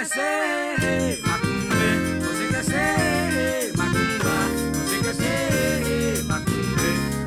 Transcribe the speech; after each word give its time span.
quer 0.00 0.06
ser 0.06 1.22
macumbe, 1.26 2.20
você 2.20 2.48
quer 2.48 2.64
ser 2.64 3.76
macumba, 3.76 4.32
você 4.72 4.98
quer 5.02 5.14
ser 5.14 6.24
macumbe, 6.24 6.56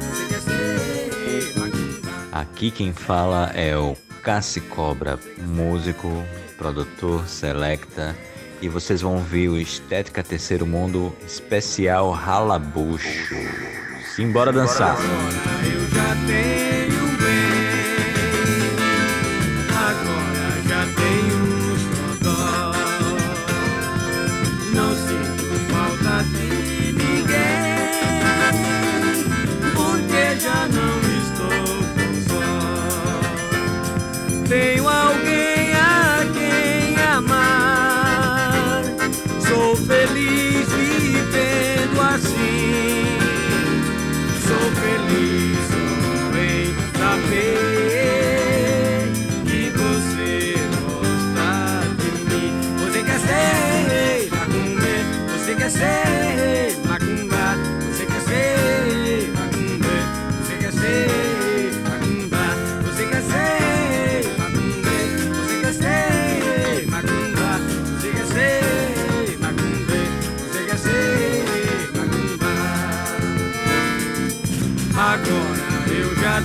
você 0.01 0.25
quer 0.27 0.39
ser 0.41 1.59
macumba. 1.59 2.11
Aqui 2.31 2.71
quem 2.71 2.91
fala 2.91 3.51
é 3.53 3.77
o 3.77 3.95
Cassi 4.23 4.59
Cobra, 4.59 5.19
músico, 5.37 6.09
produtor, 6.57 7.27
selecta. 7.27 8.15
E 8.59 8.69
vocês 8.69 9.01
vão 9.01 9.19
ver 9.19 9.49
o 9.49 9.59
Estética 9.59 10.23
Terceiro 10.23 10.65
Mundo 10.65 11.13
especial 11.27 12.11
Ralabucho. 12.11 13.35
Simbora 14.15 14.53
dançar! 14.53 14.95
Simbora, 14.97 15.67
eu 15.67 15.89
já 15.89 16.15
tenho 16.25 16.82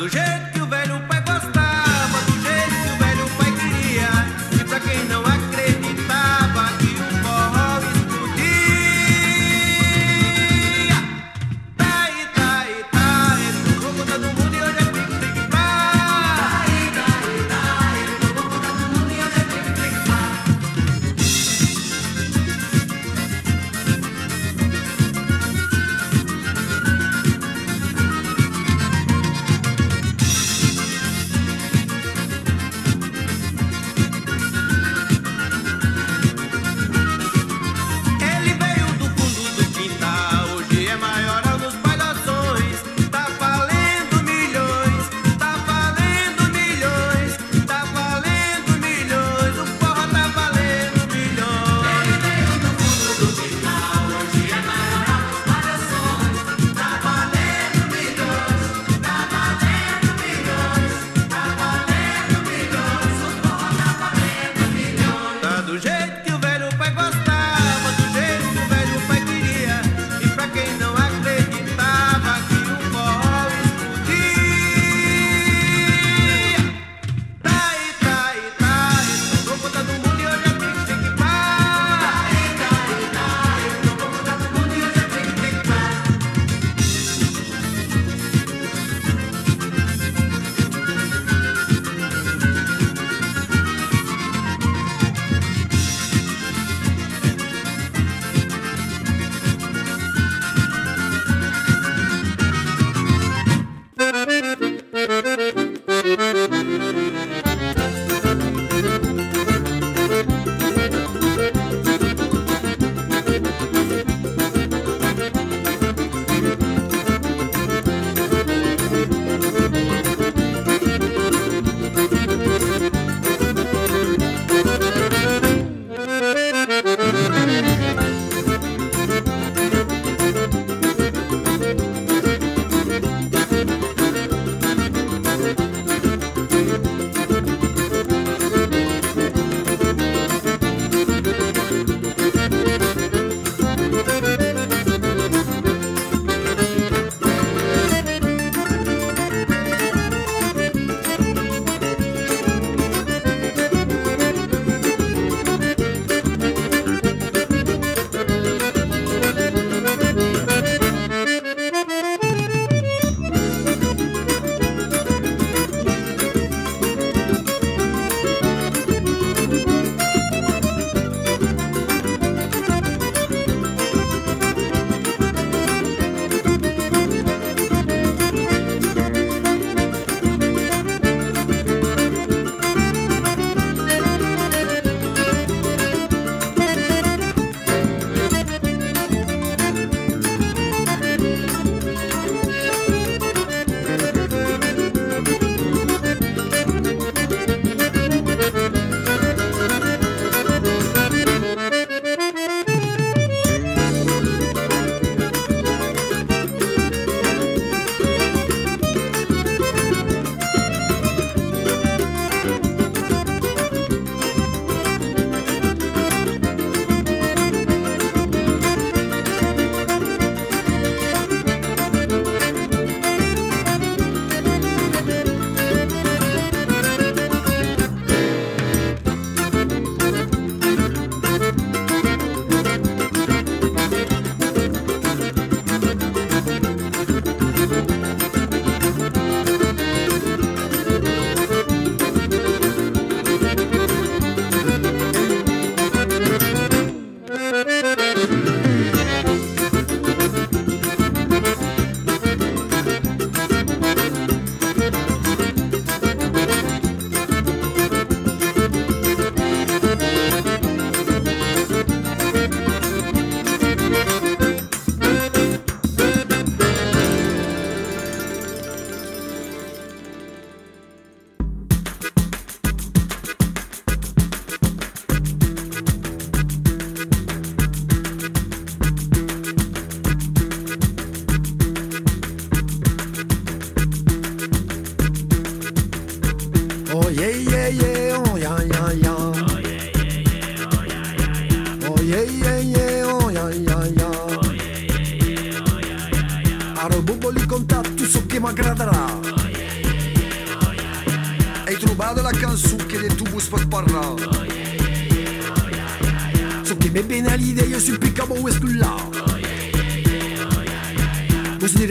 do 0.09 0.54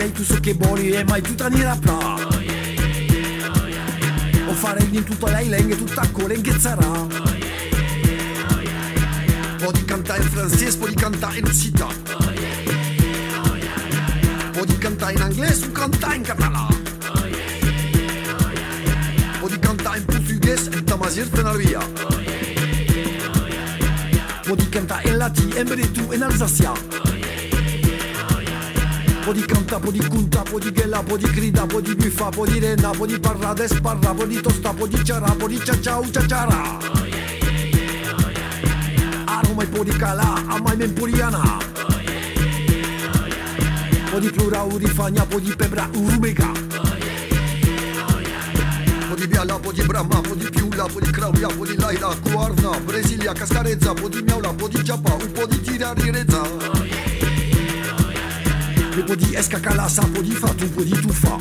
direi 0.05 0.13
tutto 0.13 0.35
ciò 0.35 0.41
che 0.41 0.55
boli 0.55 0.91
e 0.91 1.05
mai 1.05 1.23
tutta 1.23 1.49
tani 1.49 1.63
la 1.63 1.79
pla 1.81 2.17
O 4.47 4.53
fare 4.53 4.87
in 4.91 5.05
tutta 5.05 5.31
lei 5.31 5.49
lei 5.49 5.71
e 5.71 5.77
tutta 5.77 6.07
cole 6.11 6.41
che 6.41 6.53
sarà 6.59 7.07
O 9.67 9.73
di 9.73 9.85
cantare 9.85 10.23
in 10.23 10.29
francese, 10.29 10.79
o 10.81 10.87
di 10.87 10.95
cantare 10.95 11.39
in 11.39 11.45
uscita 11.45 11.87
O 14.57 14.65
di 14.65 14.79
cantare 14.79 15.13
in 15.15 15.27
inglese, 15.31 15.67
o 15.67 15.73
cantare 15.73 16.17
in 16.17 16.23
català 16.23 16.67
O 19.41 19.49
di 19.49 19.59
cantare 19.59 19.99
in 19.99 20.05
portoghese 20.05 20.71
e 20.71 20.85
tamasir 20.85 21.29
tenarvia 21.29 21.81
O 24.49 24.55
di 24.55 24.69
cantare 24.69 25.09
in 25.09 25.17
latino 25.17 25.55
e 25.55 25.61
in 25.61 25.93
tu 25.93 26.13
in 26.13 26.23
alsaziano 26.23 26.94
Po 29.25 29.33
di 29.33 29.41
canta, 29.47 29.81
po 29.81 29.91
di 29.91 30.07
cunta, 30.07 30.43
po 30.43 30.59
di 30.59 30.71
ghella, 30.71 31.03
po 31.03 31.17
di 31.17 31.25
grida, 31.25 31.65
po 31.65 31.81
di 31.81 31.95
biffa, 31.95 32.29
po 32.29 32.45
di 32.45 32.59
rena, 32.59 32.91
po 32.91 33.07
di 33.07 33.19
parrada 33.19 33.65
e 33.65 33.69
sparra, 33.69 34.13
po 34.13 34.27
di 34.27 34.39
tosta, 34.39 34.75
po 34.75 34.87
di 34.87 35.03
ciara, 35.03 35.33
po 35.33 35.49
di 35.49 35.59
ciaciau, 35.59 36.11
ciaciara. 36.11 36.79
Oh 36.93 37.05
yeah, 37.07 37.33
yeah, 37.41 38.13
yeah. 38.93 39.25
A 39.25 39.41
Roma 39.41 39.63
e 39.63 39.67
po 39.67 39.83
di 39.83 39.93
cala, 39.93 40.45
a 40.47 40.61
mai 40.61 40.77
mempuriana. 40.77 41.41
Oh 41.41 42.01
yeah, 42.05 42.21
yeah, 42.37 43.23
oh 43.23 43.27
yeah. 43.27 44.11
Po 44.11 44.19
di 44.19 44.29
plura, 44.29 44.63
urifagna, 44.63 45.25
po 45.25 45.41
di 45.41 45.57
pebra, 45.57 45.89
urumega. 45.95 46.53
Oh 46.53 46.85
Podi 49.09 49.27
Biala, 49.27 49.59
Podi 49.59 49.83
Brahma, 49.87 50.21
Podi 50.21 50.51
Piula, 50.51 50.85
Podi 50.85 51.11
Craulia, 51.11 51.47
Podi 51.49 51.77
Laila, 51.77 52.15
Cuarna, 52.21 52.79
Brasilia, 52.81 53.33
Cascarezza, 53.33 53.95
Podi 53.95 54.21
Miaula, 54.21 54.53
Podi 54.53 54.83
Giappa, 54.83 55.15
un 55.15 55.33
po' 55.33 55.47
di 55.47 55.61
tirare 55.63 56.11
rezza. 56.11 56.84
Le 58.97 59.03
podi 59.03 59.35
eskakala 59.35 59.89
sa 59.89 60.03
podi 60.03 60.31
fatu 60.31 60.69
podi 60.69 60.93
tufa 61.03 61.39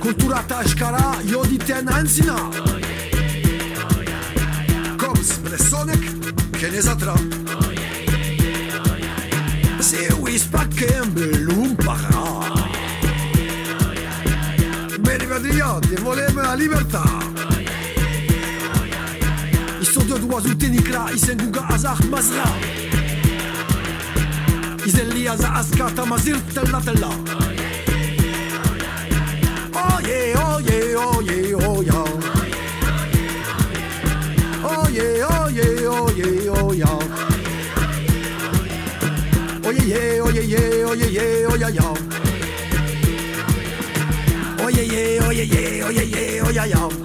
Kultura 0.00 0.42
taškara 0.48 1.16
jodite 1.24 1.82
na 1.82 1.98
enzina 2.00 2.36
Kops 4.96 5.38
bresonek 5.44 6.00
ke 6.56 6.70
ne 6.72 6.80
zatra 6.80 7.14
Se 9.80 10.08
u 10.20 10.28
ispakem 10.28 11.12
belum 11.14 11.76
para 11.76 12.24
Beri 14.98 15.26
vadriotti 15.26 16.00
voleme 16.02 16.42
la 16.42 16.54
libertà 16.56 17.04
Ils 19.80 19.86
sont 19.86 20.04
deux 20.04 20.18
doigts 20.18 20.40
ou 20.46 20.54
ténicra, 20.54 21.06
ils 21.12 21.20
s'engouga 21.20 21.66
azar 21.68 21.98
mazra. 22.10 22.44
Izelia 24.86 25.36
za 25.36 25.48
askata 25.54 26.04
ma 26.06 26.16
zil 26.18 26.36
tella 26.54 26.80
tella 26.80 27.10
Oje, 29.74 30.34
oje, 30.54 30.96
oje, 30.96 31.56
oja 31.56 32.04
Oje, 34.64 35.02
yeah, 35.02 35.28
oh 35.30 35.48
yeah, 35.50 35.90
oh 35.90 36.10
yeah, 36.16 36.62
oh 36.62 36.72
yeah, 36.72 36.98
oh 39.64 39.82
yeah. 39.82 40.22
oja, 41.52 41.68
ja 41.68 41.92
Oje, 44.64 44.84
yeah, 44.86 45.26
oh 45.26 45.32
yeah, 45.32 45.88
oje, 45.88 46.04
je, 46.10 46.42
oja, 46.42 46.64
yeah. 46.66 46.95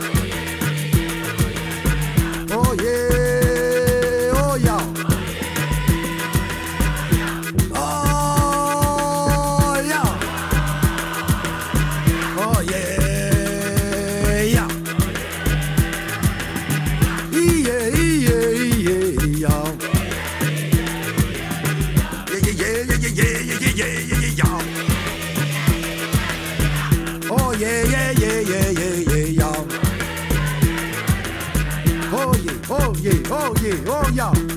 Yeah, 33.71 33.89
oh 33.89 34.03
yeah, 34.13 34.31
yeah. 34.33 34.51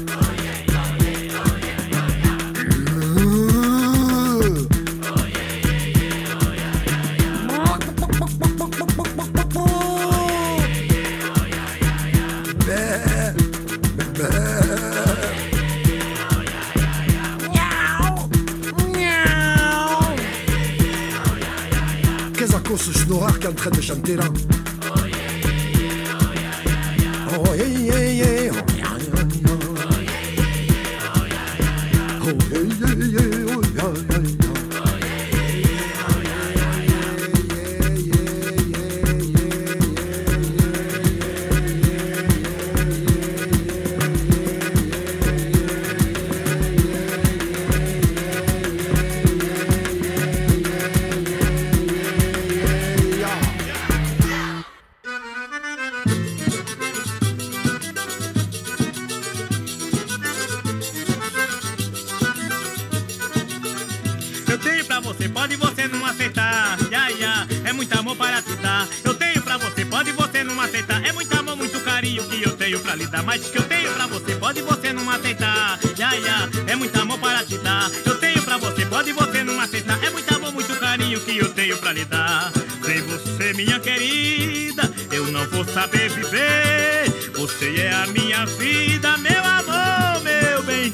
Qu'est-ce 22.36 22.56
que 22.56 22.76
ce 22.76 22.90
qui 22.90 23.12
est 23.12 23.48
en 23.48 23.52
train 23.52 23.70
de 23.70 23.80
chanter 23.80 24.16
là? 24.16 24.24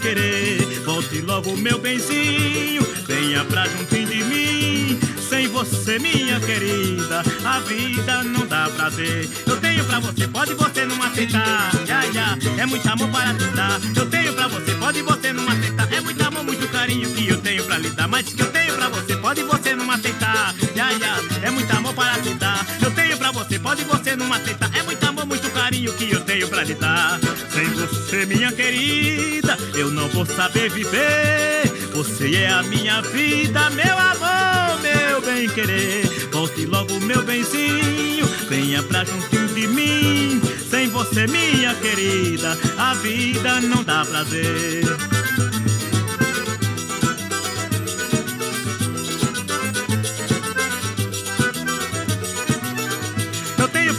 Querer. 0.01 0.81
Volte 0.85 1.21
logo, 1.21 1.57
meu 1.57 1.79
benzinho, 1.79 2.83
venha 3.07 3.45
pra 3.45 3.67
juntinho 3.67 4.09
de 4.09 4.25
mim. 4.25 5.01
Sem 5.29 5.47
você, 5.47 5.99
minha 5.99 6.41
querida, 6.41 7.23
a 7.45 7.61
vida 7.61 8.25
não 8.25 8.47
dá 8.47 8.69
prazer. 8.75 9.29
Eu 9.47 9.57
tenho 9.59 9.85
pra 9.85 10.01
você, 10.01 10.27
pode 10.27 10.55
você 10.55 10.85
não 10.85 11.01
aceitar. 11.03 11.71
Ya, 11.87 12.03
ya, 12.07 12.39
é 12.59 12.67
muito 12.67 12.89
amor 12.89 13.09
para 13.11 13.35
te 13.35 13.45
dar. 13.55 13.81
Eu 13.95 14.07
tenho 14.07 14.33
pra 14.35 14.49
você, 14.49 14.75
pode 14.75 15.03
você 15.03 15.33
não 15.33 15.49
aceitar. 15.49 15.93
É 15.93 16.01
muito 16.01 16.21
amor, 16.27 16.43
muito 16.45 16.67
carinho 16.69 17.09
que 17.13 17.29
eu 17.29 17.37
tenho 17.39 17.63
pra 17.65 17.79
lhe 17.79 17.91
dar. 17.91 18.09
Mas 18.09 18.33
que 18.33 18.43
eu 18.43 18.51
tenho 18.51 18.75
pra 18.75 18.89
você, 18.89 19.17
pode 19.17 19.43
você 19.45 19.77
não 19.77 19.89
aceitar. 19.91 20.55
Ya, 20.75 20.91
ya, 20.91 21.17
é 21.43 21.51
muito 21.51 21.71
amor 21.77 21.95
para 21.95 22.21
te 22.21 22.35
dar. 22.35 22.67
Eu 22.83 22.91
tenho 22.91 23.17
pra 23.17 23.31
você, 23.31 23.59
pode 23.59 23.85
você 23.85 24.17
não 24.17 24.33
aceitar. 24.33 24.71
É 24.75 24.83
muito 24.83 25.05
amor, 25.05 25.10
muito 25.31 25.49
carinho 25.53 25.93
que 25.93 26.11
eu 26.11 26.21
tenho 26.23 26.49
pra 26.49 26.65
lhe 26.65 26.75
dar. 26.75 27.21
Sem 27.51 27.65
você, 27.67 28.27
minha 28.27 28.51
querida, 28.51 29.57
eu 29.75 29.89
não 29.93 30.09
vou 30.09 30.27
saber 30.27 30.69
viver. 30.71 31.71
Você 31.95 32.35
é 32.35 32.51
a 32.51 32.63
minha 32.65 33.01
vida, 33.01 33.71
meu 33.71 33.97
amor, 33.97 34.81
meu 34.83 35.23
bem 35.23 35.49
querer. 35.49 36.05
Volte 36.33 36.67
logo, 36.67 36.99
meu 37.01 37.23
benzinho, 37.23 38.27
venha 38.49 38.83
pra 38.83 39.05
juntinho 39.05 39.49
de 39.49 39.69
mim. 39.69 40.43
Sem 40.69 40.89
você, 40.89 41.29
minha 41.29 41.75
querida, 41.77 42.59
a 42.77 42.95
vida 42.95 43.61
não 43.61 43.85
dá 43.85 44.05
prazer. 44.05 44.85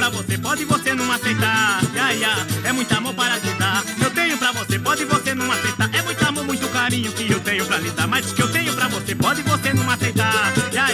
Pra 0.01 0.10
você, 0.10 0.36
pode 0.36 0.65
você 0.65 0.96
não 0.96 1.12
aceitar. 1.12 1.79
Ya, 1.93 2.36
é 2.63 2.72
muito 2.72 2.91
amor 2.91 3.13
para 3.13 3.39
te 3.39 3.51
dar. 3.60 3.84
Eu 4.03 4.10
tenho 4.10 4.36
pra 4.36 4.51
você, 4.51 4.79
pode 4.79 5.05
você 5.05 5.36
não 5.36 5.51
aceitar. 5.51 5.93
É 5.93 6.01
muito 6.01 6.27
amor, 6.27 6.43
muito 6.43 6.67
carinho 6.70 7.12
que 7.12 7.31
eu 7.31 7.39
tenho 7.39 7.63
pra 7.67 7.77
lhe 7.77 7.91
dar. 7.91 8.08
Mas 8.08 8.34
que 8.34 8.41
eu 8.41 8.51
tenho 8.51 8.74
pra 8.74 8.88
você, 8.88 9.13
pode 9.13 9.43
você 9.43 9.74
não 9.74 9.88
aceitar. 9.91 10.53
Ya, 10.74 10.88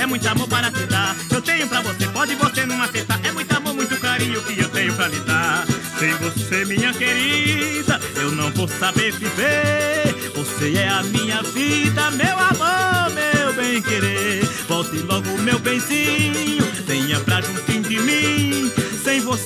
é 0.00 0.06
muito 0.06 0.26
amor 0.26 0.48
para 0.48 0.70
te 0.70 0.86
dar. 0.86 1.14
Eu 1.30 1.42
tenho 1.42 1.68
pra 1.68 1.82
você, 1.82 2.08
pode 2.08 2.34
você 2.34 2.64
não 2.64 2.82
aceitar. 2.82 3.20
É 3.22 3.30
muito 3.30 3.54
amor, 3.54 3.74
muito 3.74 3.94
carinho 4.00 4.42
que 4.42 4.58
eu 4.58 4.68
tenho 4.70 4.94
pra 4.94 5.08
lhe 5.08 5.20
dar. 5.20 5.66
Sem 5.98 6.14
você, 6.14 6.64
minha 6.64 6.94
querida, 6.94 8.00
eu 8.14 8.32
não 8.32 8.50
vou 8.52 8.68
saber 8.68 9.12
viver. 9.12 10.32
Você 10.34 10.78
é 10.78 10.88
a 10.88 11.02
minha 11.02 11.42
vida, 11.42 12.10
meu 12.12 12.38
amor, 12.38 13.12
meu 13.12 13.52
bem 13.54 13.82
querer. 13.82 14.44
Volte 14.68 14.98
logo, 14.98 15.38
meu 15.38 15.58
benzinho, 15.58 15.95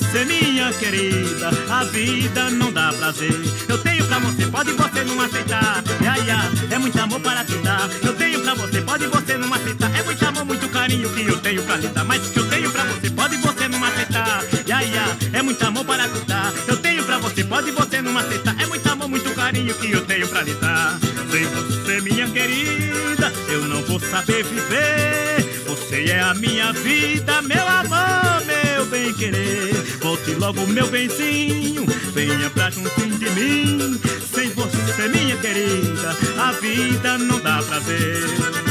você, 0.01 0.25
minha 0.25 0.73
querida, 0.73 1.49
a 1.69 1.83
vida 1.85 2.49
não 2.51 2.71
dá 2.71 2.91
prazer. 2.93 3.33
Eu 3.67 3.77
tenho 3.77 4.05
pra 4.05 4.19
você, 4.19 4.45
pode 4.47 4.71
você 4.71 5.03
não 5.03 5.21
aceitar. 5.21 5.83
Ya, 6.01 6.75
é 6.75 6.77
muito 6.79 6.99
amor 6.99 7.19
para 7.21 7.43
te 7.45 7.55
dar. 7.57 7.89
Eu 8.03 8.13
tenho 8.15 8.41
pra 8.41 8.53
você, 8.55 8.81
pode 8.81 9.05
você 9.07 9.37
não 9.37 9.53
aceitar. 9.53 9.91
É 9.97 10.03
muito 10.03 10.25
amor, 10.25 10.45
muito 10.45 10.67
carinho 10.69 11.09
que 11.09 11.21
eu 11.21 11.37
tenho 11.37 11.63
pra 11.63 11.77
lhe 11.77 11.87
dar. 11.87 12.03
Mas 12.03 12.27
que 12.29 12.39
eu 12.39 12.49
tenho 12.49 12.71
pra 12.71 12.83
você, 12.83 13.09
pode 13.09 13.37
você 13.37 13.67
não 13.67 13.83
aceitar. 13.83 14.43
Ya, 14.67 14.81
é 15.33 15.41
muito 15.41 15.63
amor 15.65 15.85
para 15.85 16.07
te 16.07 16.19
dar. 16.25 16.53
Eu 16.67 16.77
tenho 16.77 17.03
pra 17.03 17.17
você, 17.19 17.43
pode 17.43 17.71
você 17.71 18.01
não 18.01 18.17
aceitar. 18.17 18.55
É 18.59 18.65
muito 18.65 18.91
amor, 18.91 19.07
muito 19.07 19.29
carinho 19.35 19.73
que 19.75 19.91
eu 19.91 20.01
tenho 20.05 20.27
pra 20.27 20.41
lhe 20.41 20.53
dar. 20.55 20.99
Sem 21.31 21.45
você, 21.45 22.01
minha 22.01 22.27
querida, 22.27 23.31
eu 23.49 23.61
não 23.67 23.81
vou 23.83 23.99
saber 23.99 24.43
viver. 24.43 25.60
Você 25.91 26.05
é 26.05 26.21
a 26.21 26.33
minha 26.35 26.71
vida, 26.71 27.41
meu 27.41 27.67
amor, 27.67 28.45
meu 28.45 28.85
bem 28.85 29.13
querer. 29.13 29.73
Volte 29.99 30.35
logo, 30.35 30.65
meu 30.67 30.87
benzinho, 30.87 31.85
venha 32.13 32.49
pra 32.51 32.69
juntinho 32.69 33.17
de 33.17 33.29
mim. 33.31 33.99
Sem 34.33 34.51
você, 34.51 35.09
minha 35.09 35.35
querida, 35.35 36.15
a 36.39 36.53
vida 36.53 37.17
não 37.17 37.37
dá 37.41 37.61
prazer. 37.63 38.70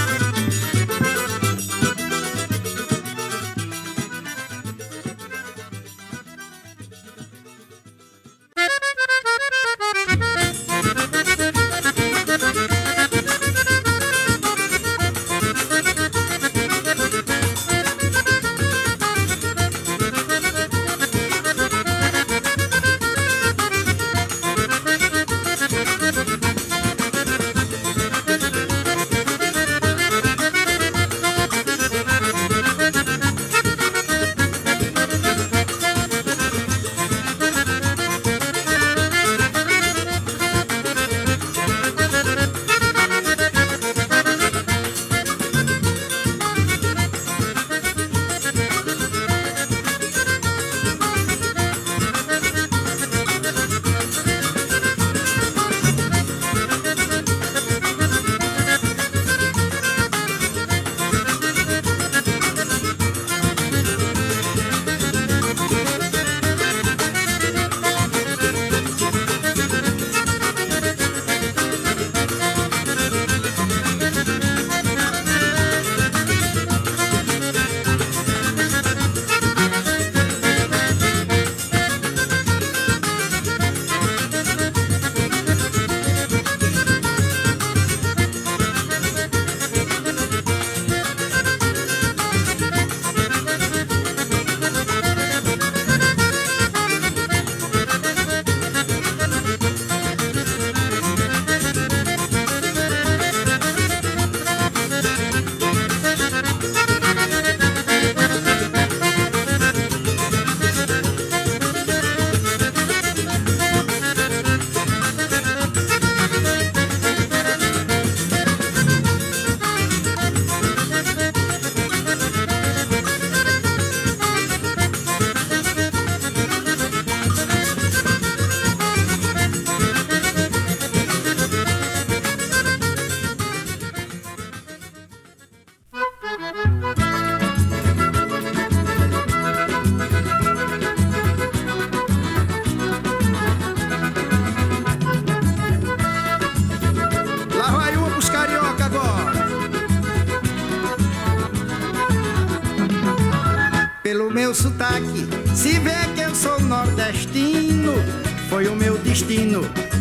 Quem 159.30 159.46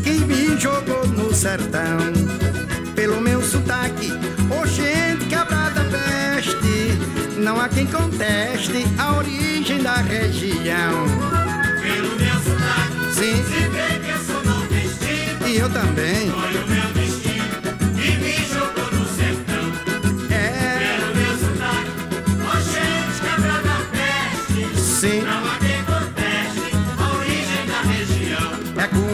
que 0.01 0.25
me 0.25 0.59
jogou 0.59 1.05
no 1.09 1.31
sertão. 1.31 1.99
Pelo 2.95 3.21
meu 3.21 3.43
sotaque, 3.43 4.11
o 4.11 4.59
oh 4.59 4.65
gente 4.65 5.25
quebrada 5.25 5.81
peste, 5.83 7.39
não 7.39 7.61
há 7.61 7.69
quem 7.69 7.85
conteste 7.85 8.87
a 8.97 9.17
origem 9.17 9.48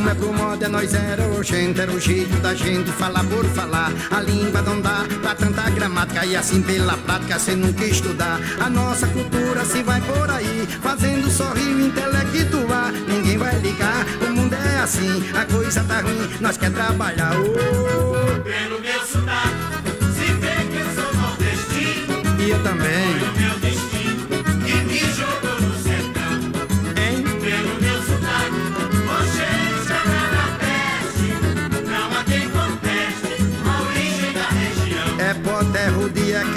É 0.09 0.13
pro 0.13 0.31
moda, 0.31 0.65
é 0.65 0.69
nós 0.69 0.93
era 0.93 1.23
urgente, 1.23 1.81
era 1.81 1.91
o 1.91 1.99
jeito 1.99 2.35
da 2.37 2.53
gente 2.53 2.91
falar 2.91 3.23
por 3.23 3.43
falar. 3.45 3.91
A 4.11 4.21
língua 4.21 4.61
não 4.61 4.79
dá 4.79 5.03
pra 5.21 5.33
tanta 5.33 5.67
gramática 5.71 6.23
e 6.25 6.35
assim 6.35 6.61
pela 6.61 6.95
prática 6.97 7.39
cê 7.39 7.55
nunca 7.55 7.85
estudar. 7.85 8.39
A 8.59 8.69
nossa 8.69 9.07
cultura 9.07 9.65
se 9.65 9.81
vai 9.81 9.99
por 10.01 10.29
aí, 10.29 10.67
fazendo 10.81 11.29
sorrir 11.29 11.73
o 11.73 11.87
intelectuar. 11.87 12.91
Ninguém 13.07 13.37
vai 13.37 13.57
ligar, 13.59 14.05
o 14.21 14.31
mundo 14.31 14.53
é 14.53 14.79
assim, 14.79 15.23
a 15.33 15.43
coisa 15.45 15.83
tá 15.83 16.01
ruim, 16.01 16.29
nós 16.39 16.55
quer 16.55 16.71
trabalhar. 16.71 17.31
Oh. 17.39 18.41
Pelo 18.43 18.79
meu 18.79 18.99
sotaque, 19.05 19.91
tá, 19.99 20.07
se 20.13 20.33
vê 20.33 20.55
que 20.71 20.77
eu 20.77 21.03
sou 21.03 21.13
nordestino. 21.19 22.43
E 22.45 22.49
eu 22.51 22.63
também. 22.63 23.54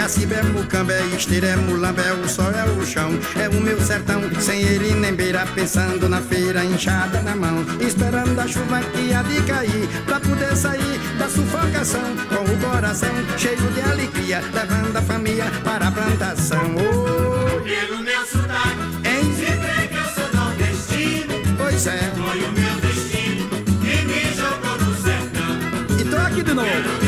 Cacimba 0.09 0.37
é 0.37 0.43
mucamba, 0.43 0.95
é 0.95 1.07
esteira, 1.09 1.49
é 1.49 1.57
mulamba, 1.57 2.01
o 2.15 2.27
sol, 2.27 2.51
é 2.51 2.65
o 2.65 2.87
chão. 2.87 3.11
É 3.39 3.47
o 3.47 3.61
meu 3.61 3.79
sertão, 3.79 4.23
sem 4.41 4.63
ele 4.63 4.95
nem 4.95 5.13
beira 5.13 5.47
Pensando 5.55 6.09
na 6.09 6.23
feira, 6.23 6.65
inchada 6.65 7.21
na 7.21 7.37
mão. 7.37 7.63
Esperando 7.79 8.41
a 8.41 8.49
chuva 8.49 8.81
que 8.81 9.13
há 9.13 9.21
de 9.21 9.43
cair 9.43 9.87
Pra 10.07 10.19
poder 10.19 10.57
sair 10.57 10.99
da 11.19 11.29
sufocação. 11.29 12.17
Com 12.27 12.43
o 12.43 12.71
coração 12.71 13.13
cheio 13.37 13.59
de 13.59 13.83
alegria 13.83 14.43
Levando 14.55 14.97
a 14.97 15.03
família 15.03 15.45
para 15.63 15.89
a 15.89 15.93
plantação. 15.93 16.75
Oh. 16.77 17.61
Pelo 17.61 18.01
é 18.01 18.03
meu 18.03 18.27
sotaque, 18.27 18.81
hein? 19.05 19.35
se 19.37 19.45
é 19.45 19.89
que 19.89 19.95
eu 19.95 20.05
sou 20.15 20.41
nordestino. 20.41 21.57
Pois 21.59 21.87
é. 21.87 21.99
Foi 22.17 22.45
o 22.45 22.53
meu 22.53 22.81
destino 22.81 23.47
que 23.83 24.07
me 24.07 24.35
jogou 24.35 24.87
no 24.87 25.03
sertão. 25.03 26.01
E 26.01 26.05
tô 26.05 26.17
aqui 26.17 26.43
de 26.43 26.55
novo. 26.55 27.08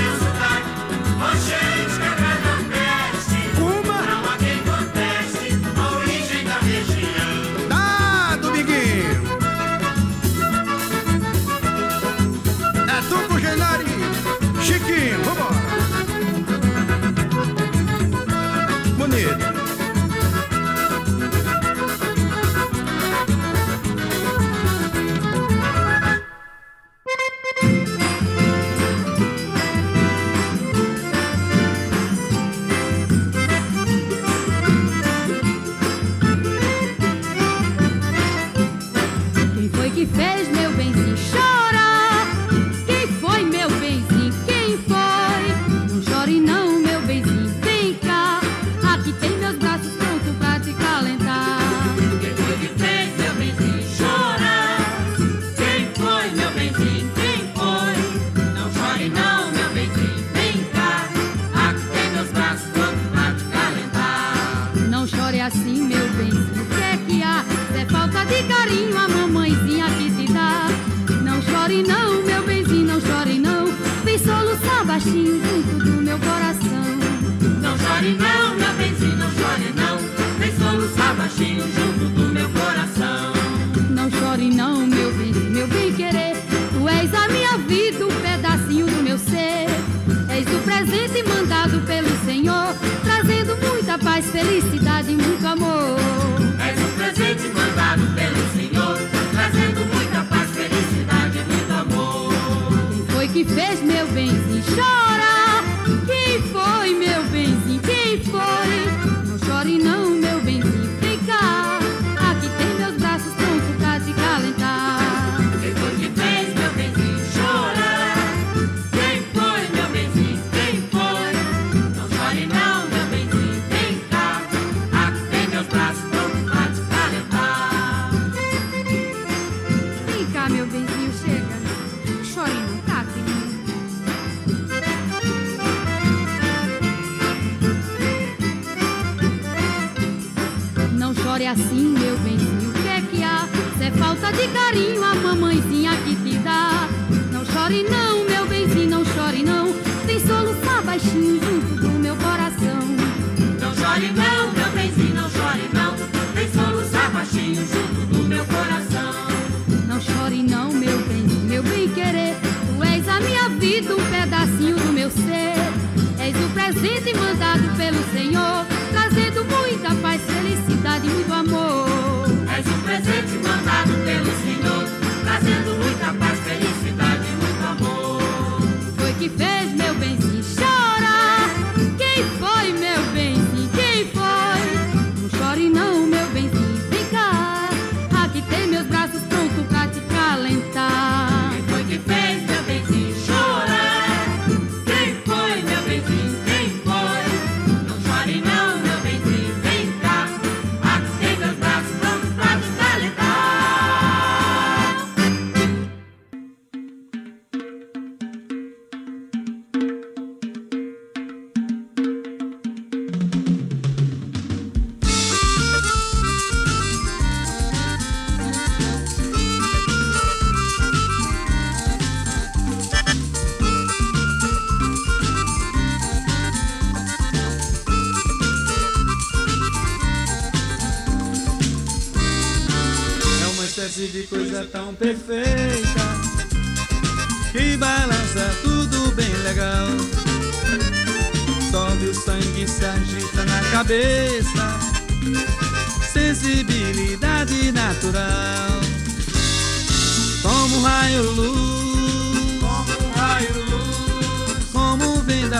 John. 104.80 105.09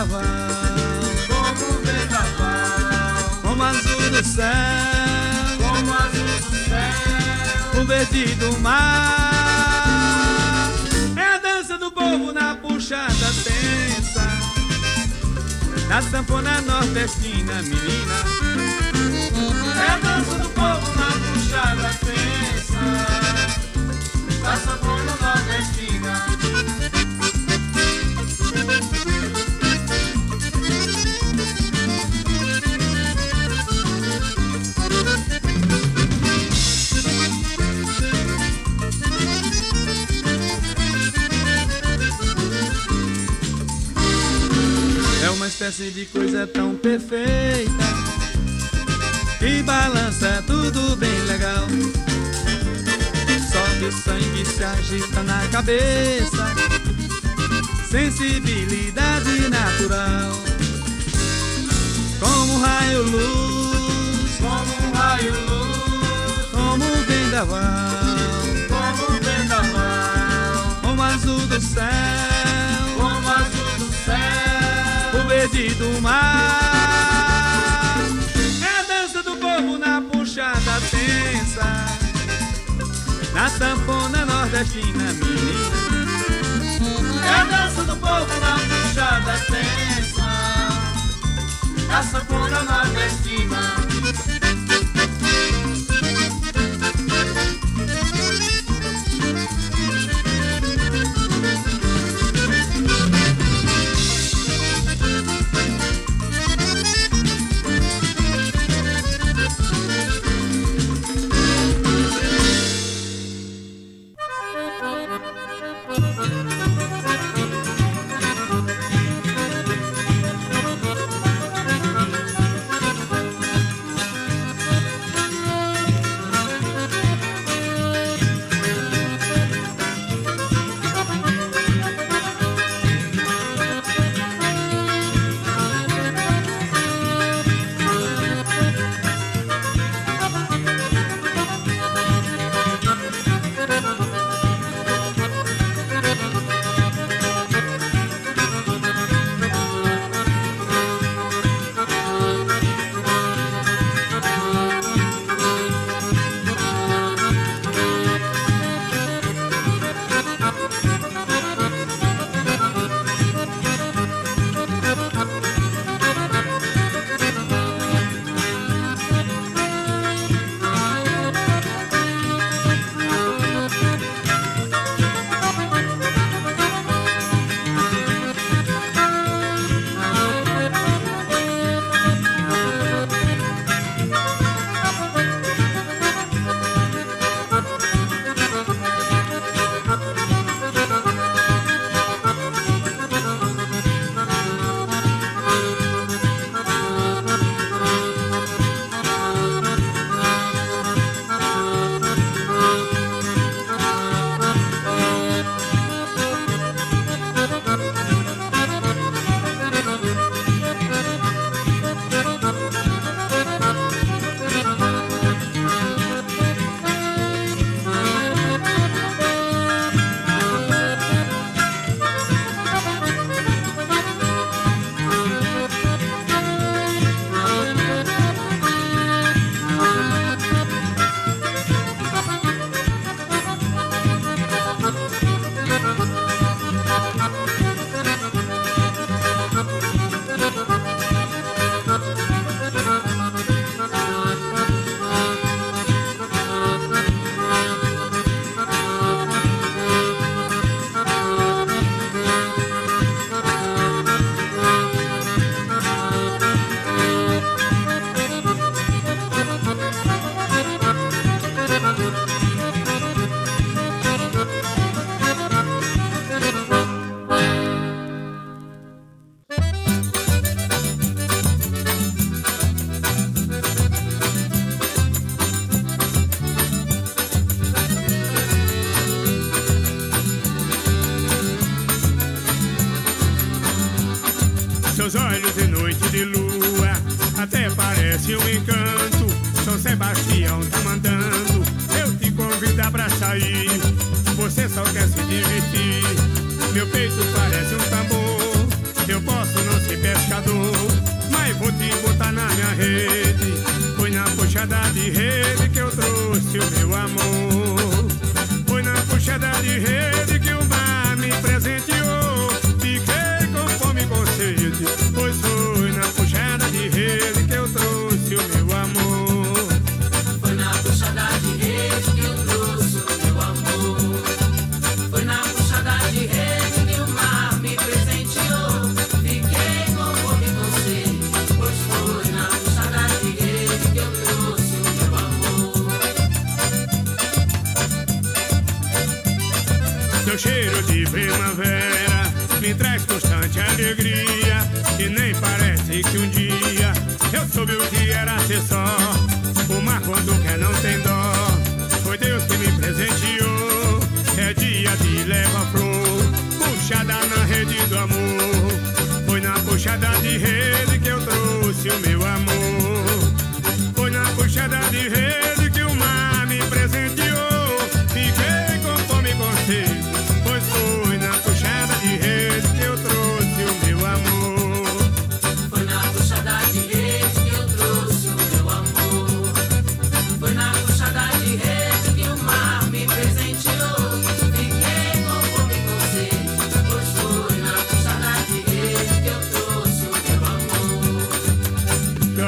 Vendaval, 0.01 0.23
como 1.27 1.65
um 1.69 1.81
vendaval, 1.83 3.41
como 3.41 3.63
azul 3.63 4.09
do 4.09 4.23
céu, 4.23 4.45
como 5.59 5.93
azul 5.93 6.23
do 6.25 6.57
céu, 6.69 7.81
o 7.81 7.85
verde 7.85 8.35
do 8.35 8.57
mar. 8.59 9.11
É 11.15 11.35
a 11.35 11.37
dança 11.37 11.77
do 11.77 11.91
povo 11.91 12.31
na 12.31 12.55
puxada 12.55 13.31
tensa, 13.43 14.27
na 15.87 16.01
sanfona 16.01 16.61
nordestina, 16.61 17.61
menina. 17.61 18.15
É 19.77 19.91
a 19.91 19.97
dança 19.99 20.35
do 20.35 20.49
povo 20.49 20.95
na 20.95 21.11
puxada 21.31 21.91
tensa 22.05 22.81
da 24.41 24.55
sanfona 24.57 25.15
nordestina. 25.21 26.00
Espécie 45.61 45.91
de 45.91 46.05
coisa 46.07 46.47
tão 46.47 46.73
perfeita 46.73 47.71
que 49.37 49.61
balança 49.61 50.43
tudo 50.47 50.95
bem 50.95 51.19
legal. 51.25 51.67
Sobe 53.51 53.85
o 53.85 53.91
sangue, 53.91 54.43
se 54.43 54.63
agita 54.63 55.21
na 55.21 55.47
cabeça. 55.49 56.55
Sensibilidade 57.87 59.49
natural. 59.49 60.31
Como 62.19 62.53
um 62.53 62.59
raio 62.59 63.03
luz, 63.03 64.31
como 64.39 64.89
um 64.89 64.93
raio 64.93 65.31
luz, 65.31 66.49
como 66.51 66.85
um 66.85 67.03
vendaval, 67.03 67.61
como 68.67 69.15
um 69.15 69.19
vendaval, 69.19 70.81
como 70.81 71.03
azul 71.03 71.45
do 71.45 71.61
céu, 71.61 72.30
o 75.13 75.27
verde 75.27 75.73
do 75.75 76.01
mar. 76.01 76.21
É 78.61 78.79
a 78.79 78.83
dança 78.83 79.23
do 79.23 79.35
povo 79.37 79.77
na 79.77 80.01
puxada 80.01 80.81
tensa 80.89 82.01
na 83.33 83.49
sanfona 83.49 84.25
nordestina, 84.25 85.13
menina. 85.13 85.71
É 87.25 87.29
a 87.29 87.43
dança 87.45 87.83
do 87.83 87.95
povo 87.95 88.39
na 88.39 88.59
puxada 88.59 89.39
tensa, 89.47 90.29
na 91.87 92.03
sanfona 92.03 92.63
nordestina. 92.63 93.81
pendant 94.01 94.10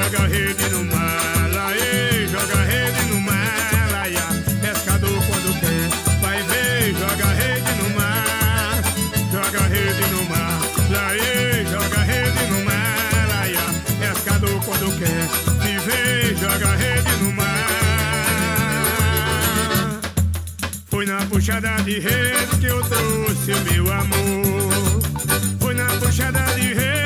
Joga 0.04 0.22
a 0.22 0.26
rede 0.28 0.68
no 0.68 0.84
mar, 0.84 1.72
ei, 1.74 2.28
joga 2.28 2.60
a 2.60 2.64
rede 2.64 3.02
no 3.08 3.20
mar, 3.22 3.94
aia. 4.02 4.26
Pescador 4.60 5.18
quando 5.26 5.58
quer, 5.60 5.88
vai 6.20 6.42
ver, 6.42 6.92
joga 6.92 7.24
a 7.24 7.32
rede 7.32 7.72
no 7.80 7.88
mar, 7.96 8.82
joga 9.32 9.64
a 9.64 9.66
rede 9.66 10.06
no 10.12 10.24
mar, 10.28 10.60
ei, 11.14 11.64
joga 11.64 12.00
a 12.00 12.04
rede 12.04 12.46
no 12.50 12.64
mar, 12.66 13.28
aia. 13.40 13.64
Pescador 13.98 14.62
quando 14.62 14.92
quer, 14.98 15.26
viver, 15.62 16.36
joga 16.36 16.68
a 16.68 16.76
rede 16.76 17.16
no 17.22 17.32
mar. 17.32 17.54
Foi 20.90 21.06
na 21.06 21.24
puxada 21.24 21.82
de 21.82 21.98
rede 21.98 22.58
que 22.60 22.66
eu 22.66 22.82
trouxe 22.82 23.54
meu 23.72 23.90
amor, 23.90 25.00
foi 25.58 25.74
na 25.74 25.86
puxada 25.98 26.42
de 26.56 26.74
rede. 26.74 27.03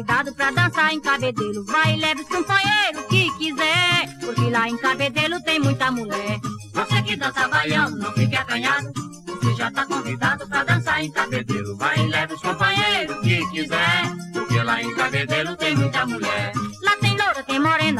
Convidado 0.00 0.34
pra 0.34 0.50
dançar 0.50 0.94
em 0.94 1.00
cabedelo. 1.00 1.64
Vai 1.64 1.94
e 1.94 1.96
leve 1.96 2.22
os 2.22 2.28
companheiros 2.28 3.04
que 3.08 3.30
quiser, 3.38 4.18
porque 4.20 4.50
lá 4.50 4.68
em 4.68 4.76
cabedelo 4.78 5.42
tem 5.42 5.60
muita 5.60 5.90
mulher. 5.90 6.40
Você 6.72 7.02
que 7.02 7.16
dança 7.16 7.48
baião, 7.48 7.90
não 7.90 8.12
fique 8.12 8.36
acanhado. 8.36 8.92
Você 9.26 9.54
já 9.54 9.70
tá 9.70 9.84
convidado 9.86 10.48
pra 10.48 10.64
dançar 10.64 11.04
em 11.04 11.10
cabedelo. 11.10 11.76
Vai 11.76 11.98
e 11.98 12.06
leve 12.08 12.34
os 12.34 12.40
companheiros 12.40 13.20
que 13.20 13.46
quiser. 13.50 14.02
Porque 14.32 14.62
lá 14.62 14.82
em 14.82 14.94
cabedelo 14.94 15.56
tem 15.56 15.76
muita 15.76 16.06
mulher. 16.06 16.52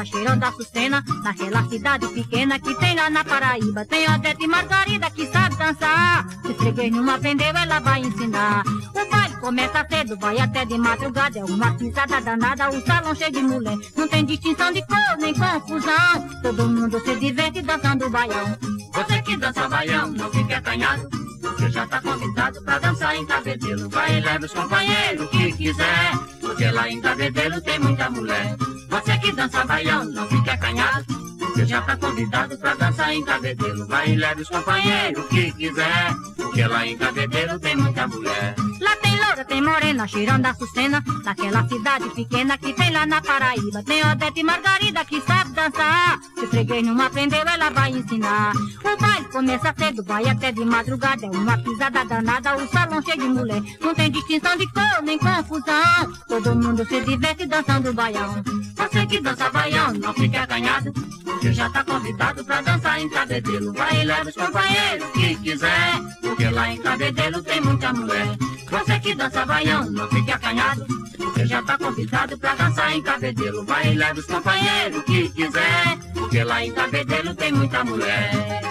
Morena, 0.01 0.05
cheirando 0.05 0.45
a 0.45 0.53
Sucena, 0.53 1.05
naquela 1.23 1.65
cidade 1.69 2.07
pequena 2.09 2.59
que 2.59 2.75
tem 2.77 2.97
lá 2.97 3.11
na 3.11 3.25
Paraíba. 3.25 3.85
Tem 3.85 4.09
Odete 4.11 4.45
e 4.45 4.49
Margarida 4.49 5.11
que 5.11 5.27
sabe 5.27 5.57
dançar. 5.57 6.27
Se 6.43 6.55
freguês 6.55 6.91
não 6.91 7.09
aprendeu, 7.11 7.49
ela 7.49 7.81
vai 7.81 8.01
ensinar. 8.01 8.63
O 8.67 9.11
baile 9.11 9.37
começa 9.41 9.87
cedo, 9.89 10.17
vai 10.19 10.39
até 10.39 10.65
de 10.65 10.79
madrugada. 10.79 11.39
É 11.39 11.45
uma 11.45 11.75
pisada 11.77 12.21
danada, 12.21 12.71
o 12.71 12.87
salão 12.87 13.15
cheio 13.15 13.33
de 13.33 13.43
mulher. 13.43 13.77
Não 13.97 14.09
tem 14.09 14.25
distinção 14.25 14.73
de 14.73 14.81
cor 14.87 15.19
nem 15.19 15.35
confusão. 15.35 16.41
Todo 16.43 16.69
mundo 16.69 17.01
se 17.01 17.17
diverte 17.17 17.63
dançando 17.63 18.11
baião. 18.11 18.57
Você 18.93 19.23
que 19.23 19.37
dança 19.37 19.69
baião, 19.69 20.11
não 20.11 20.31
fique 20.31 20.55
acanhado. 20.55 21.20
Você 21.41 21.71
já 21.71 21.87
tá 21.87 22.01
convidado 22.01 22.63
pra 22.63 22.79
dançar 22.79 23.17
em 23.17 23.27
cabedelo. 23.27 23.89
Vai 23.89 24.19
e 24.19 24.21
leve 24.21 24.45
os 24.47 24.53
companheiros 24.53 25.31
que 25.31 25.53
quiser. 25.53 26.13
Porque 26.41 26.71
lá 26.71 26.89
em 26.89 27.01
cabedelo 27.01 27.61
tem 27.61 27.79
muita 27.79 28.11
mulher. 28.11 28.57
Você 28.89 29.19
que 29.19 29.33
dança 29.33 29.65
baião, 29.65 30.05
não 30.05 30.29
fique 30.29 30.51
acanhado. 30.51 31.07
Você 31.39 31.67
já 31.67 31.81
tá 31.83 31.97
convidado 31.97 32.57
pra 32.59 32.75
dançar 32.75 33.15
em 33.15 33.25
cabedelo. 33.25 33.87
Vai 33.87 34.11
e 34.11 34.17
leve 34.17 34.43
os 34.43 34.49
companheiros 34.49 35.27
que 35.27 35.53
quiser. 35.53 36.15
Porque 36.37 36.65
lá 36.65 36.87
em 36.87 36.97
cabedelo 36.97 37.59
tem 37.59 37.77
muita 37.77 38.07
mulher. 38.07 38.55
Lá 38.81 38.97
tem 38.97 39.10
tem 39.45 39.63
morena, 39.63 40.07
cheirando 40.07 40.47
a 40.47 40.55
Sucena, 40.55 41.03
naquela 41.25 41.67
cidade 41.67 42.09
pequena 42.11 42.59
que 42.59 42.73
tem 42.73 42.91
lá 42.91 43.07
na 43.07 43.21
Paraíba. 43.21 43.83
Tem 43.83 44.03
Odete 44.05 44.41
e 44.41 44.43
Margarida 44.43 45.05
que 45.05 45.21
sabe 45.21 45.53
dançar. 45.53 46.19
Se 46.39 46.47
freguês 46.47 46.85
não 46.85 47.01
aprendeu, 47.01 47.41
ela 47.41 47.71
vai 47.71 47.91
ensinar. 47.91 48.53
O 48.85 48.97
baile 49.01 49.29
começa 49.33 49.75
cedo, 49.77 50.03
vai 50.05 50.29
até 50.29 50.53
de 50.53 50.65
madrugada. 50.65 51.27
É 51.27 51.31
uma 51.31 51.57
pisada 51.59 52.05
danada, 52.05 52.57
o 52.57 52.69
salão 52.69 53.03
cheio 53.03 53.19
de 53.19 53.29
mulher. 53.29 53.63
Não 53.81 53.95
tem 53.95 54.11
distinção 54.11 54.57
de 54.57 54.67
cor 54.73 55.03
nem 55.03 55.19
confusão. 55.19 56.13
Todo 56.29 56.55
mundo 56.57 56.85
se 56.87 57.01
diverte 57.01 57.47
dançando 57.47 57.93
baião. 57.93 58.43
Você 58.77 59.07
que 59.07 59.21
dança 59.21 59.51
baião, 59.51 59.93
não 59.95 60.15
fique 60.15 60.37
acanhado. 60.37 60.93
Você 61.25 61.53
já 61.53 61.71
tá 61.71 61.85
convidado 61.85 62.45
pra 62.45 62.61
dançar 62.61 63.01
em 63.01 63.09
cabedelo. 63.09 63.73
Vai 63.73 64.03
e 64.03 64.05
leva 64.05 64.29
os 64.29 64.35
companheiros 64.35 65.11
que 65.11 65.37
quiser. 65.37 66.01
Porque 66.21 66.49
lá 66.51 66.71
em 66.71 66.79
cabedelo 66.79 67.43
tem 67.43 67.61
muita 67.61 67.93
mulher. 67.93 68.37
Você 68.71 69.01
que 69.01 69.15
dança 69.15 69.30
baião, 69.47 69.91
não 69.91 70.09
fique 70.09 70.31
acanhado. 70.31 70.87
Você 71.19 71.47
já 71.47 71.63
tá 71.63 71.79
convidado 71.79 72.39
pra 72.39 72.55
dançar 72.55 72.93
em 72.93 73.03
cabedelo. 73.03 73.65
Vai 73.65 73.93
e 73.93 73.97
leva 73.97 74.19
os 74.19 74.27
companheiros 74.27 75.03
que 75.05 75.29
quiser. 75.31 75.99
Porque 76.15 76.43
lá 76.45 76.65
em 76.65 76.73
cabedelo 76.73 77.35
tem 77.35 77.53
muita 77.53 77.85
mulher. 77.85 78.70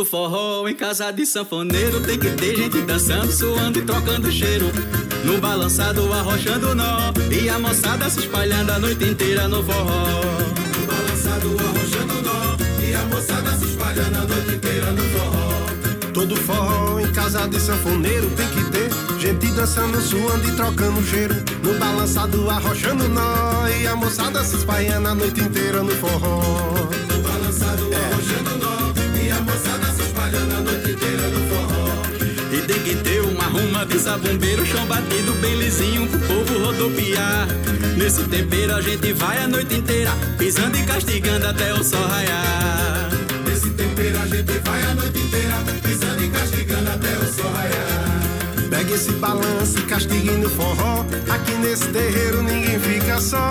Todo 0.00 0.08
forró 0.08 0.66
em 0.66 0.74
casa 0.74 1.10
de 1.10 1.26
sanfoneiro. 1.26 2.00
Tem 2.00 2.18
que 2.18 2.30
ter 2.30 2.56
gente 2.56 2.80
dançando, 2.80 3.30
suando 3.30 3.80
e 3.80 3.82
trocando 3.82 4.32
cheiro. 4.32 4.72
No 5.26 5.38
balançado 5.38 6.10
arrochando 6.10 6.74
nó. 6.74 7.12
E 7.30 7.50
a 7.50 7.58
moçada 7.58 8.08
se 8.08 8.20
espalhando 8.20 8.72
a 8.72 8.78
noite 8.78 9.04
inteira 9.04 9.46
no 9.46 9.62
forró. 9.62 10.22
No 10.78 10.86
balançado 10.86 11.54
arrochando 11.68 12.22
nó. 12.22 12.56
E 12.82 12.94
a 12.94 13.04
moçada 13.14 13.50
se 13.58 13.66
espalhando 13.66 14.16
a 14.16 14.24
noite 14.24 14.54
inteira 14.54 14.90
no 14.90 15.02
forró. 15.02 16.12
Todo 16.14 16.36
forró 16.36 16.98
em 16.98 17.12
casa 17.12 17.46
de 17.46 17.60
sanfoneiro. 17.60 18.30
Tem 18.30 18.48
que 18.48 18.64
ter 18.70 18.90
Gente 19.18 19.48
dançando, 19.48 20.00
suando 20.00 20.48
e 20.48 20.52
trocando 20.52 21.02
cheiro. 21.02 21.34
No 21.62 21.78
balançado 21.78 22.48
arrochando 22.48 23.06
nó. 23.06 23.68
E 23.68 23.86
a 23.86 23.94
moçada 23.94 24.42
se 24.44 24.56
espalhando 24.56 25.08
a 25.08 25.14
noite 25.14 25.42
inteira 25.42 25.82
no 25.82 25.94
forró. 25.96 26.40
No 26.40 27.22
balançado 27.22 27.90
arrochando 27.94 28.49
no 30.88 31.40
forró. 31.48 32.02
E 32.52 32.60
tem 32.62 32.82
que 32.82 32.94
ter 32.96 33.20
uma 33.20 33.44
ruma 33.44 33.84
de 33.86 33.98
zabumbeiro 33.98 34.64
Chão 34.66 34.86
batido 34.86 35.32
bem 35.40 35.56
lisinho 35.56 36.06
pro 36.06 36.18
povo 36.20 36.58
rodopiar. 36.58 37.48
Nesse 37.96 38.24
tempero 38.24 38.74
a 38.74 38.80
gente 38.80 39.12
vai 39.12 39.38
a 39.38 39.48
noite 39.48 39.74
inteira 39.74 40.12
Pisando 40.38 40.76
e 40.76 40.82
castigando 40.84 41.46
até 41.46 41.72
o 41.74 41.84
sol 41.84 42.06
raiar. 42.06 43.10
Nesse 43.46 43.70
tempero 43.70 44.18
a 44.20 44.26
gente 44.26 44.58
vai 44.64 44.82
a 44.82 44.94
noite 44.94 45.18
inteira 45.18 45.54
Pisando 45.82 46.24
e 46.24 46.28
castigando 46.28 46.90
até 46.90 47.18
o 47.18 47.32
sol 47.32 47.52
raiar 47.52 47.89
Pegue 48.90 49.02
esse 49.02 49.12
balanço 49.12 49.86
castigue 49.86 50.30
no 50.32 50.50
forró. 50.50 51.04
Aqui 51.32 51.52
nesse 51.58 51.86
terreiro 51.90 52.42
ninguém 52.42 52.76
fica 52.80 53.20
só. 53.20 53.48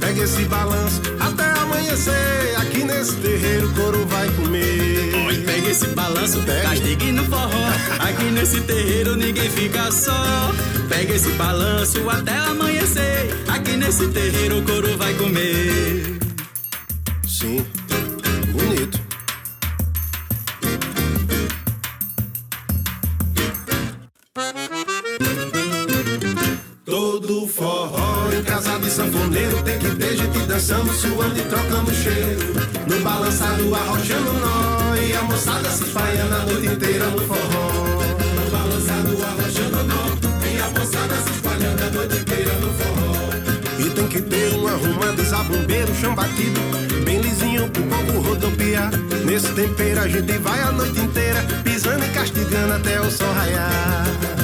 Pegue 0.00 0.20
esse 0.20 0.44
balanço 0.44 1.02
até 1.20 1.44
amanhecer. 1.60 2.56
Aqui 2.56 2.82
nesse 2.82 3.16
terreiro 3.16 3.68
o 3.68 3.74
couro 3.74 4.06
vai 4.06 4.30
comer. 4.30 5.26
Oi, 5.26 5.36
pega 5.44 5.68
esse 5.68 5.88
balanço, 5.88 6.38
Pegue. 6.46 6.62
castigue 6.62 7.12
no 7.12 7.22
forró. 7.26 7.68
Aqui 7.98 8.24
nesse 8.30 8.62
terreiro 8.62 9.14
ninguém 9.14 9.50
fica 9.50 9.92
só. 9.92 10.54
Pega 10.88 11.16
esse 11.16 11.28
balanço 11.32 12.08
até 12.08 12.34
amanhecer. 12.38 13.28
Aqui 13.48 13.76
nesse 13.76 14.08
terreiro 14.08 14.60
o 14.60 14.62
couro 14.62 14.96
vai 14.96 15.12
comer. 15.14 16.18
Sim, 17.28 17.62
dançando, 30.62 30.92
suando 30.92 31.38
e 31.38 31.42
trocando 31.42 31.92
cheiro. 31.92 32.54
No 32.86 33.00
balançado 33.00 33.74
arrochando 33.74 34.32
nó 34.34 34.94
E 34.96 35.12
a 35.12 35.22
moçada 35.22 35.68
se 35.70 35.84
espalhando 35.84 36.34
a 36.34 36.38
noite 36.44 36.66
inteira 36.68 37.06
no 37.06 37.18
forró. 37.18 38.02
No 38.34 38.50
balançado 38.50 39.24
arrochando 39.24 39.82
nó 39.84 40.46
E 40.46 40.60
a 40.60 40.70
moçada 40.70 41.16
se 41.16 41.30
espalhando 41.32 41.82
a 41.82 41.90
noite 41.90 42.16
inteira 42.16 42.52
no 42.54 42.72
forró. 42.74 43.86
E 43.86 43.90
tem 43.90 44.06
que 44.06 44.22
ter 44.22 44.54
uma 44.54 44.70
ruma 44.70 45.12
de 45.14 45.24
zabumbeiro, 45.24 45.94
chão 45.96 46.14
batido 46.14 46.60
Bem 47.04 47.20
lisinho 47.20 47.68
pro 47.68 47.82
povo 47.82 48.20
rodopiar. 48.20 48.92
Nesse 49.24 49.48
tempero 49.52 50.00
a 50.00 50.08
gente 50.08 50.32
vai 50.38 50.60
a 50.60 50.70
noite 50.70 51.00
inteira 51.00 51.44
Pisando 51.64 52.04
e 52.04 52.08
castigando 52.10 52.74
até 52.74 53.00
o 53.00 53.10
sol 53.10 53.32
raiar 53.32 54.41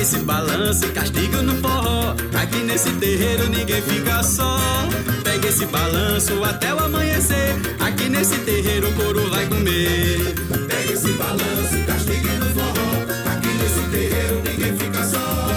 Pega 0.00 0.12
esse 0.16 0.24
balanço 0.24 0.86
e 0.86 0.88
castiga 0.92 1.42
no 1.42 1.54
forró. 1.60 2.14
Aqui 2.32 2.62
nesse 2.64 2.90
terreiro 2.92 3.50
ninguém 3.50 3.82
fica 3.82 4.22
só. 4.22 4.58
Pega 5.22 5.46
esse 5.46 5.66
balanço 5.66 6.42
até 6.42 6.72
o 6.72 6.78
amanhecer. 6.78 7.54
Aqui 7.78 8.08
nesse 8.08 8.38
terreiro 8.38 8.88
o 8.88 8.92
couro 8.94 9.28
vai 9.28 9.44
comer. 9.44 10.34
Pega 10.68 10.92
esse 10.94 11.12
balanço 11.12 11.76
e 11.76 11.82
castigue 11.84 12.28
no 12.28 12.46
forró. 12.46 13.04
Aqui 13.30 13.48
nesse 13.48 13.80
terreiro 13.90 14.42
ninguém 14.42 14.78
fica 14.78 15.04
só. 15.04 15.48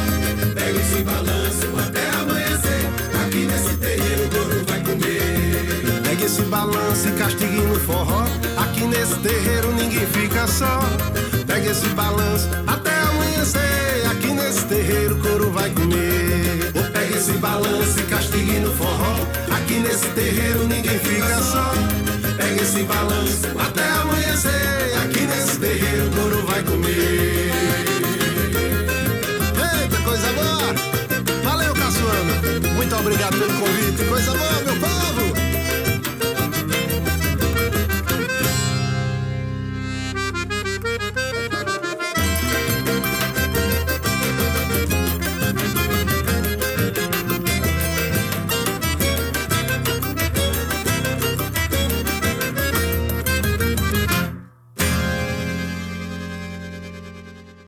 Pega 0.54 0.78
esse 0.78 1.04
balanço 1.04 1.68
até 1.88 2.10
amanhecer. 2.10 2.90
Aqui 3.24 3.46
nesse 3.46 3.78
terreiro 3.78 4.26
o 4.26 4.30
couro 4.30 4.66
vai 4.68 4.80
comer. 4.82 6.04
Pegue 6.04 6.24
esse 6.26 6.42
balanço 6.42 7.08
e 7.08 7.12
castigue 7.14 7.62
no 7.62 7.80
forró. 7.80 8.26
Aqui 8.58 8.84
nesse 8.88 9.16
terreiro 9.20 9.72
ninguém 9.72 10.06
fica 10.08 10.46
só. 10.48 10.82
Pegue 11.48 11.70
esse 11.70 11.88
balanço 11.90 12.50
até 12.68 12.94
amanhecer. 13.04 13.72
Aqui 14.12 14.33
nesse 14.64 14.68
terreiro 14.68 15.16
couro 15.18 15.52
vai 15.52 15.70
comer 15.72 16.72
pega 16.92 17.18
esse 17.18 17.32
balanço 17.34 18.00
e 18.00 18.04
castigue 18.04 18.60
no 18.60 18.72
forró 18.74 19.16
Aqui 19.52 19.80
nesse 19.80 20.08
terreiro 20.10 20.68
ninguém 20.68 21.00
fica 21.00 21.42
só 21.42 21.74
Pega 22.38 22.62
esse 22.62 22.84
balanço 22.84 23.48
até 23.60 23.88
amanhecer 23.90 24.98
Aqui 25.04 25.22
nesse 25.22 25.58
terreiro 25.60 26.10
couro 26.12 26.46
vai 26.46 26.64
comer 26.64 27.52
Eita, 29.82 29.98
coisa 30.04 30.28
boa! 30.34 31.44
Valeu, 31.44 31.74
Caçuana! 31.74 32.74
Muito 32.76 32.96
obrigado 32.96 33.38
pelo 33.38 33.54
convite, 33.54 34.04
coisa 34.06 34.32
boa, 34.32 34.62
meu 34.66 34.76
povo! 34.76 35.43